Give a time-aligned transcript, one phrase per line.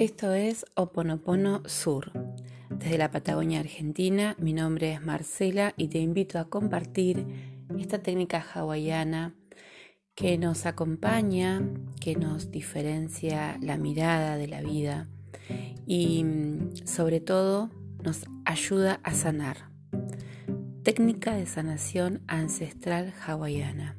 [0.00, 2.10] Esto es Oponopono Sur.
[2.70, 7.26] Desde la Patagonia Argentina, mi nombre es Marcela y te invito a compartir
[7.78, 9.34] esta técnica hawaiana
[10.14, 11.60] que nos acompaña,
[12.00, 15.06] que nos diferencia la mirada de la vida
[15.86, 16.24] y
[16.86, 17.68] sobre todo
[18.02, 19.68] nos ayuda a sanar.
[20.82, 23.98] Técnica de sanación ancestral hawaiana.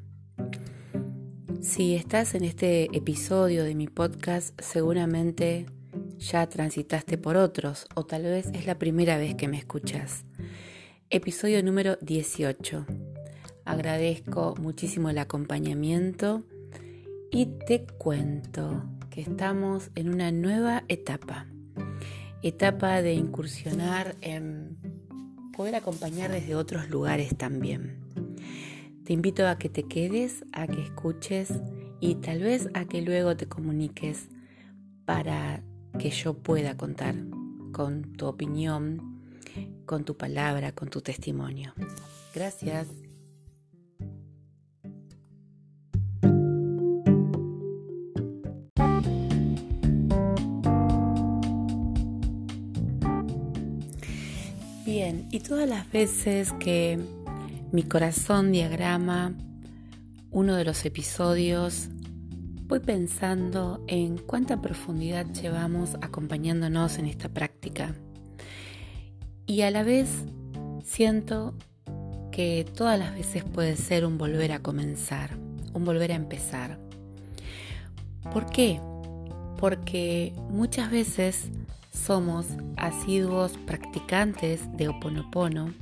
[1.62, 5.68] Si estás en este episodio de mi podcast, seguramente
[6.22, 10.24] ya transitaste por otros o tal vez es la primera vez que me escuchas.
[11.10, 12.86] Episodio número 18.
[13.66, 16.44] Agradezco muchísimo el acompañamiento
[17.32, 21.48] y te cuento que estamos en una nueva etapa.
[22.44, 24.78] Etapa de incursionar en
[25.58, 28.00] poder acompañar desde otros lugares también.
[29.06, 31.52] Te invito a que te quedes, a que escuches
[32.00, 34.30] y tal vez a que luego te comuniques
[35.06, 35.64] para
[36.00, 37.16] que yo pueda contar
[37.72, 39.22] con tu opinión,
[39.86, 41.74] con tu palabra, con tu testimonio.
[42.34, 42.88] Gracias.
[54.86, 57.00] Bien, y todas las veces que
[57.72, 59.34] mi corazón diagrama
[60.32, 61.90] uno de los episodios
[62.72, 67.94] voy pensando en cuánta profundidad llevamos acompañándonos en esta práctica.
[69.46, 70.08] Y a la vez
[70.82, 71.54] siento
[72.32, 75.32] que todas las veces puede ser un volver a comenzar,
[75.74, 76.80] un volver a empezar.
[78.32, 78.80] ¿Por qué?
[79.58, 81.50] Porque muchas veces
[81.92, 82.46] somos
[82.78, 85.74] asiduos practicantes de Oponopono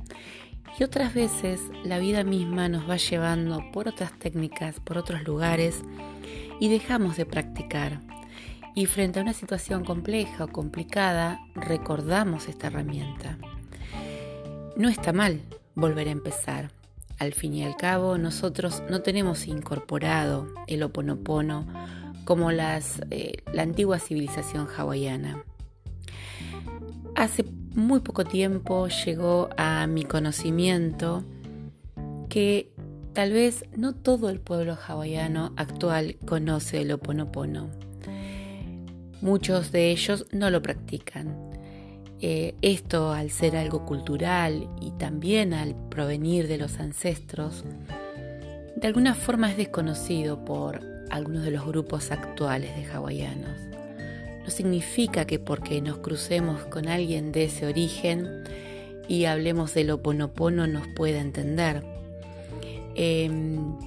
[0.76, 5.84] y otras veces la vida misma nos va llevando por otras técnicas, por otros lugares
[6.60, 8.00] y dejamos de practicar.
[8.76, 13.38] Y frente a una situación compleja o complicada, recordamos esta herramienta.
[14.76, 15.40] No está mal
[15.74, 16.70] volver a empezar.
[17.18, 21.66] Al fin y al cabo, nosotros no tenemos incorporado el oponopono
[22.24, 25.44] como las, eh, la antigua civilización hawaiana.
[27.16, 27.44] Hace
[27.74, 31.24] muy poco tiempo llegó a mi conocimiento
[32.28, 32.69] que
[33.12, 37.68] Tal vez no todo el pueblo hawaiano actual conoce el oponopono.
[39.20, 41.50] Muchos de ellos no lo practican.
[42.20, 47.64] Eh, esto al ser algo cultural y también al provenir de los ancestros,
[48.76, 53.58] de alguna forma es desconocido por algunos de los grupos actuales de hawaianos.
[54.44, 58.44] No significa que porque nos crucemos con alguien de ese origen
[59.08, 61.99] y hablemos del oponopono nos pueda entender
[63.02, 63.78] Em,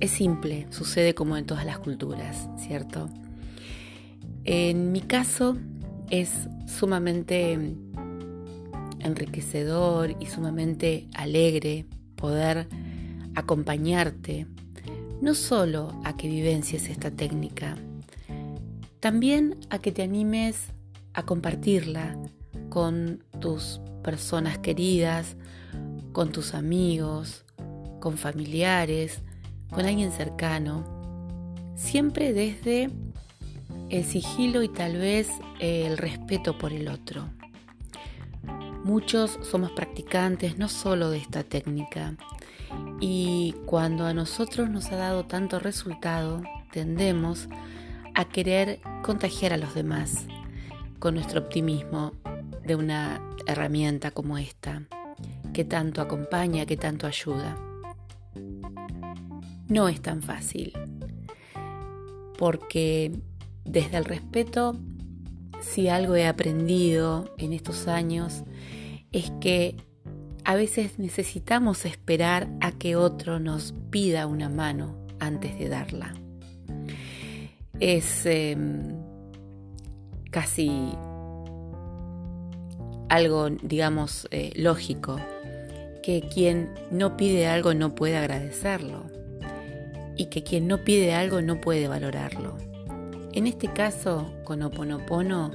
[0.00, 3.08] es simple, sucede como en todas las culturas, ¿cierto?
[4.42, 5.56] En mi caso
[6.10, 7.76] es sumamente
[8.98, 11.86] enriquecedor y sumamente alegre
[12.16, 12.66] poder
[13.36, 14.48] acompañarte
[15.20, 17.76] no solo a que vivencies esta técnica,
[18.98, 20.72] también a que te animes
[21.12, 22.18] a compartirla
[22.68, 25.36] con tus personas queridas,
[26.10, 27.43] con tus amigos,
[28.04, 29.22] con familiares,
[29.70, 30.84] con alguien cercano,
[31.74, 32.90] siempre desde
[33.88, 37.30] el sigilo y tal vez el respeto por el otro.
[38.84, 42.14] Muchos somos practicantes no solo de esta técnica
[43.00, 47.48] y cuando a nosotros nos ha dado tanto resultado, tendemos
[48.14, 50.26] a querer contagiar a los demás
[50.98, 52.12] con nuestro optimismo
[52.66, 54.82] de una herramienta como esta,
[55.54, 57.56] que tanto acompaña, que tanto ayuda.
[59.68, 60.72] No es tan fácil,
[62.38, 63.12] porque
[63.64, 64.76] desde el respeto,
[65.60, 68.44] si algo he aprendido en estos años,
[69.12, 69.76] es que
[70.44, 76.12] a veces necesitamos esperar a que otro nos pida una mano antes de darla.
[77.80, 78.96] Es em,
[80.30, 80.92] casi
[83.08, 85.16] algo, digamos, eh, lógico
[86.02, 89.23] que quien no pide algo no puede agradecerlo
[90.16, 92.56] y que quien no pide algo no puede valorarlo.
[93.32, 95.50] En este caso, con Oponopono,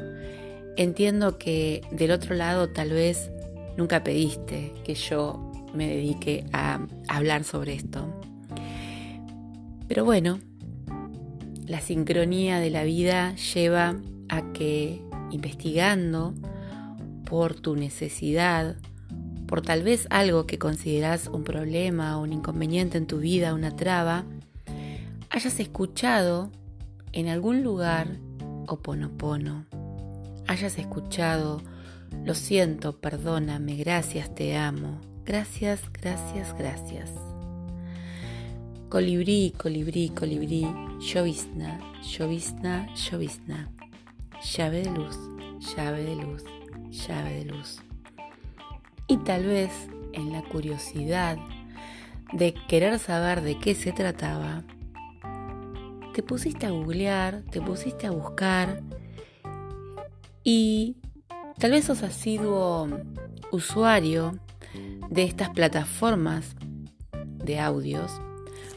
[0.75, 3.31] entiendo que del otro lado tal vez
[3.77, 8.07] nunca pediste que yo me dedique a hablar sobre esto.
[9.87, 10.39] Pero bueno,
[11.65, 13.95] la sincronía de la vida lleva
[14.27, 15.01] a que
[15.31, 16.33] investigando
[17.25, 18.75] por tu necesidad,
[19.47, 23.75] por tal vez algo que consideras un problema o un inconveniente en tu vida, una
[23.75, 24.25] traba,
[25.29, 26.51] hayas escuchado
[27.11, 28.17] en algún lugar
[28.67, 29.65] Oponopono
[30.49, 31.61] hayas escuchado,
[32.25, 37.11] lo siento, perdóname, gracias, te amo, gracias, gracias, gracias.
[38.89, 40.67] Colibrí, colibrí, colibrí,
[40.99, 43.69] llovizna, llovizna, llovizna.
[44.55, 45.17] Llave de luz,
[45.59, 46.43] llave de luz,
[46.89, 47.83] llave de luz.
[49.05, 49.69] Y tal vez
[50.13, 51.37] en la curiosidad
[52.33, 54.63] de querer saber de qué se trataba,
[56.19, 58.81] te pusiste a googlear, te pusiste a buscar
[60.43, 60.97] y
[61.57, 62.89] tal vez sos asiduo
[63.53, 64.37] usuario
[65.09, 66.57] de estas plataformas
[67.13, 68.11] de audios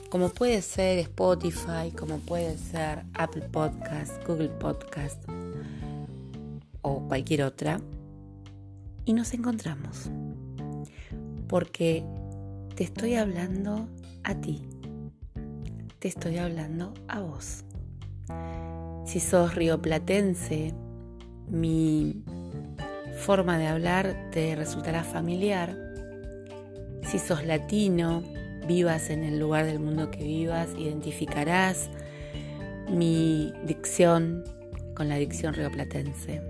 [0.09, 5.21] como puede ser Spotify, como puede ser Apple Podcast, Google Podcast
[6.83, 7.81] o cualquier otra,
[9.05, 10.11] y nos encontramos.
[11.49, 12.05] Porque
[12.77, 13.89] te estoy hablando
[14.23, 14.63] a ti,
[16.03, 17.63] te estoy hablando a vos.
[19.07, 20.75] Si sos rioplatense,
[21.49, 22.25] mi
[23.25, 25.79] forma de hablar te resultará familiar.
[27.05, 28.25] Si sos latino,
[28.67, 31.89] vivas en el lugar del mundo que vivas, identificarás
[32.91, 34.43] mi dicción
[34.97, 36.43] con la dicción rioplatense.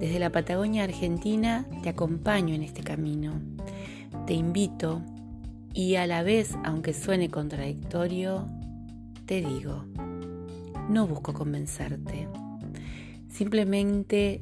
[0.00, 3.42] Desde la Patagonia Argentina te acompaño en este camino.
[4.26, 5.02] Te invito
[5.78, 8.46] y a la vez, aunque suene contradictorio,
[9.26, 9.84] te digo,
[10.88, 12.28] no busco convencerte.
[13.28, 14.40] Simplemente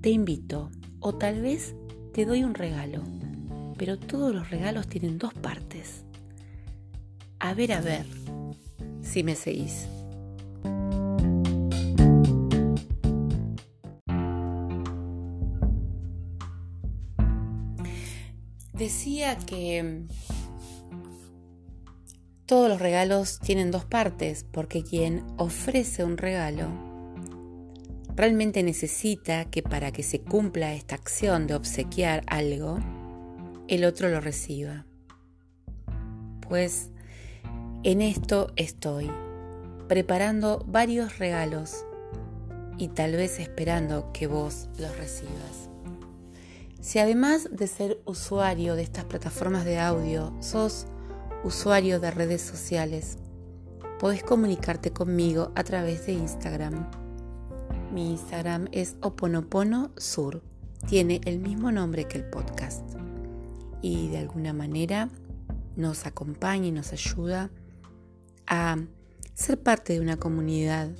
[0.00, 0.70] te invito
[1.00, 1.74] o tal vez
[2.12, 3.02] te doy un regalo
[3.84, 6.04] pero todos los regalos tienen dos partes.
[7.40, 8.06] A ver, a ver,
[9.02, 9.88] si me seguís.
[18.82, 20.02] Decía que
[22.46, 26.66] todos los regalos tienen dos partes, porque quien ofrece un regalo
[28.16, 32.80] realmente necesita que para que se cumpla esta acción de obsequiar algo,
[33.68, 34.84] el otro lo reciba.
[36.40, 36.90] Pues
[37.84, 39.08] en esto estoy,
[39.86, 41.84] preparando varios regalos
[42.78, 45.61] y tal vez esperando que vos los recibas.
[46.82, 50.86] Si además de ser usuario de estas plataformas de audio, sos
[51.44, 53.18] usuario de redes sociales,
[54.00, 56.90] podés comunicarte conmigo a través de Instagram.
[57.94, 60.42] Mi Instagram es oponopono sur.
[60.88, 62.82] Tiene el mismo nombre que el podcast
[63.80, 65.08] y de alguna manera
[65.76, 67.52] nos acompaña y nos ayuda
[68.48, 68.76] a
[69.34, 70.90] ser parte de una comunidad,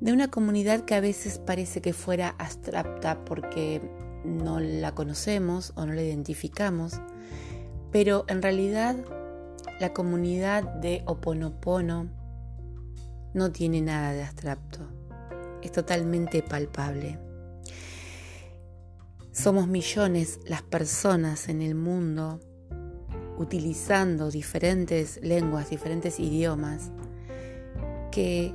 [0.00, 3.82] de una comunidad que a veces parece que fuera abstracta porque
[4.24, 7.00] no la conocemos o no la identificamos,
[7.90, 8.96] pero en realidad
[9.80, 12.08] la comunidad de Oponopono
[13.34, 14.80] no tiene nada de abstracto,
[15.62, 17.18] es totalmente palpable.
[19.32, 22.40] Somos millones las personas en el mundo
[23.38, 26.90] utilizando diferentes lenguas, diferentes idiomas,
[28.10, 28.52] que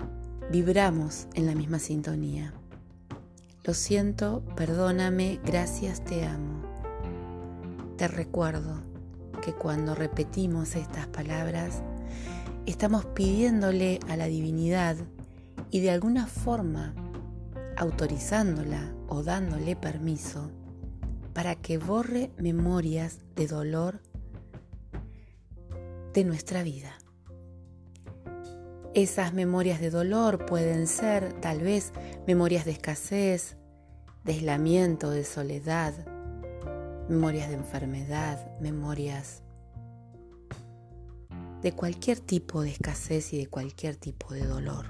[0.51, 2.53] vibramos en la misma sintonía.
[3.65, 6.61] Lo siento, perdóname, gracias, te amo.
[7.97, 8.83] Te recuerdo
[9.41, 11.81] que cuando repetimos estas palabras,
[12.67, 14.97] estamos pidiéndole a la divinidad
[15.71, 16.93] y de alguna forma
[17.75, 20.51] autorizándola o dándole permiso
[21.33, 23.99] para que borre memorias de dolor
[26.13, 26.99] de nuestra vida.
[28.95, 31.91] Esas memorias de dolor pueden ser tal vez
[32.25, 33.57] memorias de escasez,
[34.23, 35.93] de aislamiento, de soledad,
[37.09, 39.43] memorias de enfermedad, memorias
[41.61, 44.85] de cualquier tipo de escasez y de cualquier tipo de dolor,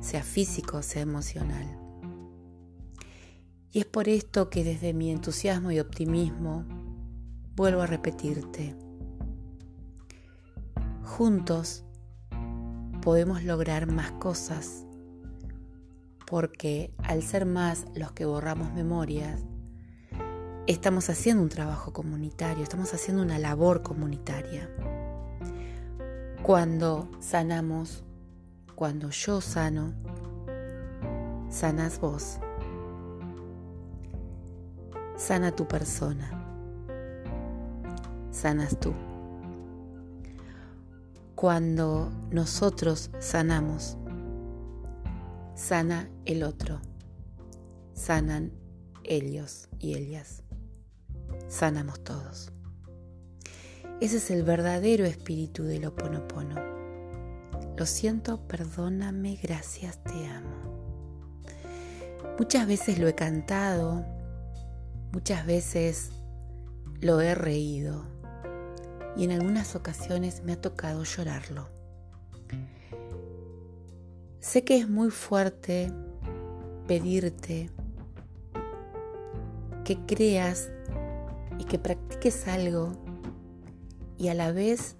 [0.00, 1.80] sea físico, sea emocional.
[3.72, 6.66] Y es por esto que desde mi entusiasmo y optimismo
[7.56, 8.76] vuelvo a repetirte,
[11.02, 11.84] juntos
[13.04, 14.84] podemos lograr más cosas,
[16.26, 19.40] porque al ser más los que borramos memorias,
[20.66, 24.70] estamos haciendo un trabajo comunitario, estamos haciendo una labor comunitaria.
[26.42, 28.02] Cuando sanamos,
[28.74, 29.92] cuando yo sano,
[31.50, 32.40] sanas vos
[35.16, 36.28] sana tu persona,
[38.30, 38.92] sanas tú.
[41.34, 43.96] Cuando nosotros sanamos,
[45.56, 46.80] sana el otro,
[47.92, 48.52] sanan
[49.02, 50.44] ellos y ellas,
[51.48, 52.52] sanamos todos.
[54.00, 56.54] Ese es el verdadero espíritu del oponopono.
[57.76, 61.42] Lo siento, perdóname, gracias, te amo.
[62.38, 64.06] Muchas veces lo he cantado,
[65.12, 66.12] muchas veces
[67.00, 68.13] lo he reído
[69.16, 71.68] y en algunas ocasiones me ha tocado llorarlo.
[74.40, 75.90] Sé que es muy fuerte
[76.86, 77.70] pedirte
[79.84, 80.70] que creas
[81.58, 82.92] y que practiques algo
[84.18, 84.96] y a la vez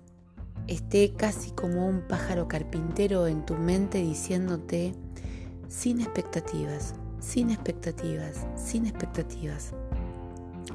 [0.67, 4.95] esté casi como un pájaro carpintero en tu mente diciéndote
[5.69, 9.73] sin expectativas, sin expectativas, sin expectativas.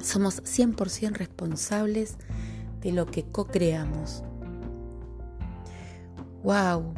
[0.01, 2.17] Somos 100% responsables
[2.81, 4.24] de lo que co-creamos.
[6.43, 6.93] ¡Wow!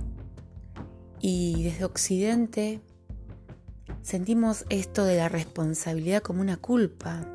[1.19, 2.81] Y desde Occidente
[4.01, 7.25] sentimos esto de la responsabilidad como una culpa.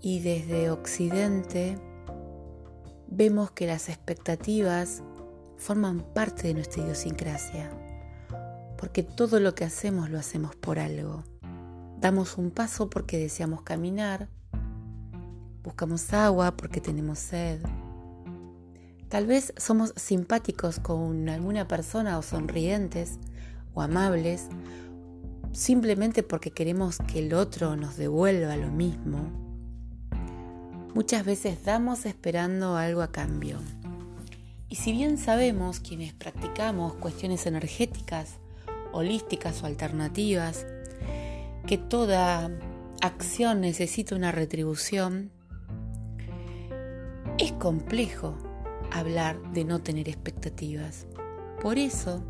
[0.00, 1.78] Y desde Occidente
[3.08, 5.02] vemos que las expectativas
[5.56, 7.70] forman parte de nuestra idiosincrasia,
[8.76, 11.24] porque todo lo que hacemos lo hacemos por algo.
[11.98, 14.28] Damos un paso porque deseamos caminar,
[15.62, 17.60] buscamos agua porque tenemos sed.
[19.08, 23.18] Tal vez somos simpáticos con alguna persona o sonrientes
[23.74, 24.48] o amables
[25.52, 29.18] simplemente porque queremos que el otro nos devuelva lo mismo.
[30.94, 33.58] Muchas veces damos esperando algo a cambio.
[34.68, 38.34] Y si bien sabemos quienes practicamos cuestiones energéticas,
[38.92, 40.66] holísticas o alternativas,
[41.66, 42.50] que toda
[43.00, 45.30] acción necesita una retribución,
[47.38, 48.36] es complejo
[48.92, 51.06] hablar de no tener expectativas.
[51.62, 52.22] Por eso,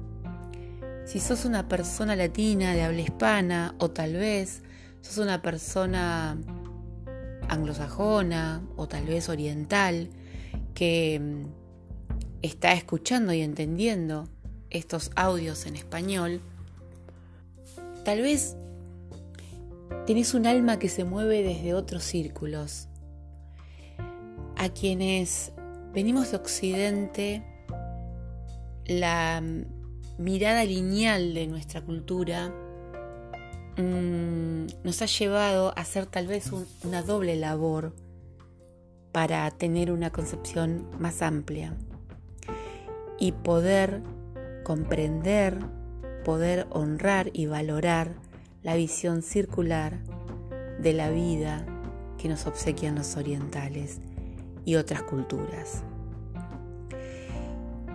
[1.04, 4.62] si sos una persona latina de habla hispana o tal vez
[5.00, 6.36] sos una persona
[7.48, 10.10] anglosajona o tal vez oriental
[10.74, 11.42] que mm,
[12.42, 14.28] está escuchando y entendiendo
[14.70, 16.42] estos audios en español,
[18.04, 18.56] tal vez
[20.06, 22.88] tenés un alma que se mueve desde otros círculos.
[24.58, 25.52] A quienes
[25.94, 27.42] venimos de Occidente,
[28.84, 32.52] la mm, mirada lineal de nuestra cultura
[33.78, 36.50] Mm, nos ha llevado a hacer tal vez
[36.82, 37.94] una doble labor
[39.12, 41.76] para tener una concepción más amplia
[43.20, 44.02] y poder
[44.64, 45.60] comprender,
[46.24, 48.16] poder honrar y valorar
[48.64, 50.00] la visión circular
[50.80, 51.64] de la vida
[52.18, 54.00] que nos obsequian los orientales
[54.68, 55.82] y otras culturas.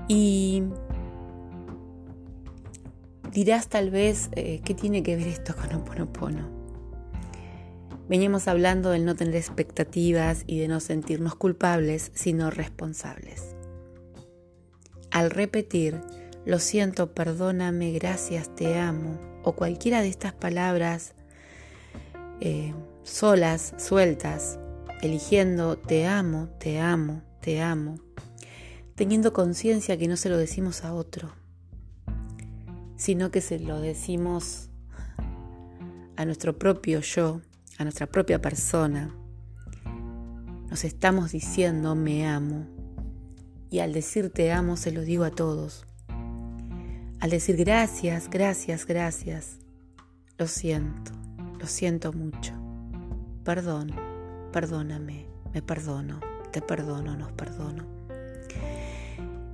[0.07, 0.63] Y
[3.33, 6.47] Dirás tal vez, eh, ¿qué tiene que ver esto con Oponopono?
[8.07, 13.55] Veníamos hablando del no tener expectativas y de no sentirnos culpables, sino responsables.
[15.09, 15.99] Al repetir,
[16.45, 21.15] lo siento, perdóname, gracias, te amo, o cualquiera de estas palabras
[22.39, 24.59] eh, solas, sueltas,
[25.07, 27.99] eligiendo te amo, te amo, te amo,
[28.95, 31.33] teniendo conciencia que no se lo decimos a otro
[33.03, 34.69] sino que se lo decimos
[36.15, 37.41] a nuestro propio yo,
[37.77, 39.13] a nuestra propia persona.
[40.69, 42.65] Nos estamos diciendo me amo
[43.69, 45.85] y al decir te amo se lo digo a todos.
[47.19, 49.57] Al decir gracias, gracias, gracias,
[50.37, 51.11] lo siento,
[51.59, 52.53] lo siento mucho.
[53.43, 53.91] Perdón,
[54.53, 57.85] perdóname, me perdono, te perdono, nos perdono.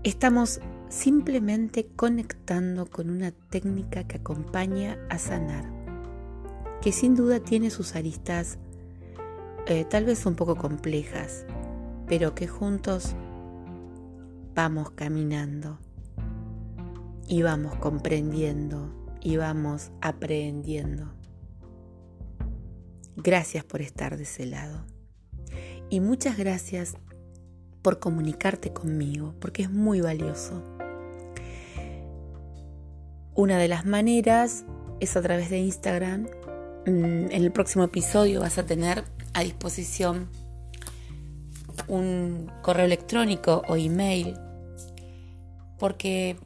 [0.04, 5.66] Estamos simplemente conectando con una técnica que acompaña a sanar,
[6.82, 8.60] que sin duda tiene sus aristas
[9.66, 11.46] eh, tal vez un poco complejas,
[12.08, 13.16] pero que juntos
[14.54, 15.80] vamos caminando
[17.28, 21.14] y vamos comprendiendo y vamos aprendiendo.
[23.16, 24.89] Gracias por estar de ese lado.
[25.90, 26.96] Y muchas gracias
[27.82, 30.64] por comunicarte conmigo, porque es muy valioso.
[33.34, 34.66] Una de las maneras
[35.00, 36.28] es a través de Instagram.
[36.86, 39.04] Mm, en el próximo episodio vas a tener
[39.34, 40.30] a disposición
[41.88, 44.38] un correo electrónico o email,
[45.80, 46.38] porque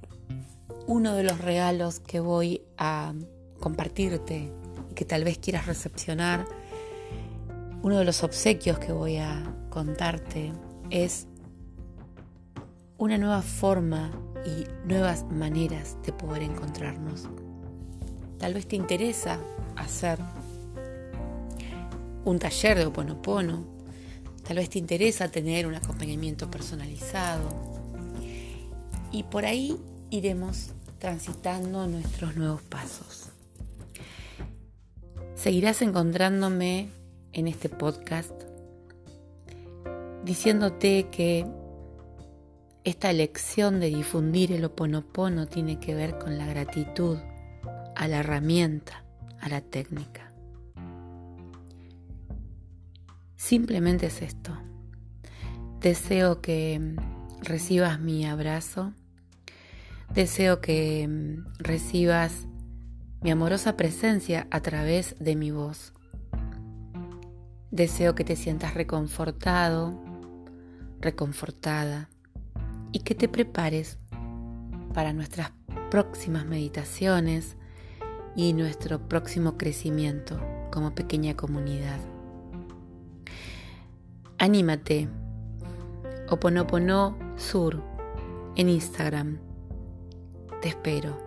[0.88, 3.14] uno de los regalos que voy a
[3.60, 4.52] compartirte
[4.90, 6.46] y que tal vez quieras recepcionar,
[7.84, 10.54] uno de los obsequios que voy a contarte
[10.90, 11.28] es
[12.98, 14.10] una nueva forma
[14.46, 17.28] y nuevas maneras de poder encontrarnos.
[18.40, 19.38] Tal vez te interesa
[19.76, 20.18] hacer
[22.24, 23.66] un taller de Oponopono,
[24.48, 27.50] tal vez te interesa tener un acompañamiento personalizado
[29.12, 29.78] y por ahí
[30.10, 33.28] iremos transitando nuestros nuevos pasos.
[35.36, 37.03] Seguirás encontrándome
[37.34, 38.34] en este podcast
[40.24, 41.46] diciéndote que
[42.84, 47.18] esta lección de difundir el oponopono tiene que ver con la gratitud
[47.96, 49.06] a la herramienta,
[49.40, 50.32] a la técnica.
[53.36, 54.58] Simplemente es esto.
[55.80, 56.96] Deseo que
[57.42, 58.94] recibas mi abrazo.
[60.14, 61.10] Deseo que
[61.60, 62.48] recibas
[63.22, 65.94] mi amorosa presencia a través de mi voz.
[67.74, 70.00] Deseo que te sientas reconfortado,
[71.02, 72.08] reconfortada
[72.92, 73.98] y que te prepares
[74.94, 75.54] para nuestras
[75.90, 77.58] próximas meditaciones
[78.36, 80.40] y nuestro próximo crecimiento
[80.72, 82.00] como pequeña comunidad.
[84.38, 85.10] Anímate.
[86.30, 87.82] Oponopono Sur
[88.56, 89.40] en Instagram.
[90.62, 91.18] Te espero.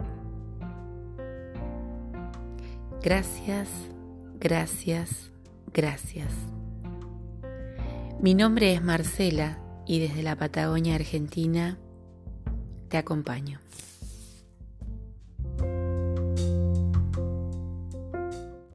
[3.02, 3.68] Gracias,
[4.38, 5.32] gracias,
[5.76, 6.32] gracias.
[8.18, 11.78] Mi nombre es Marcela y desde la Patagonia Argentina
[12.88, 13.60] te acompaño.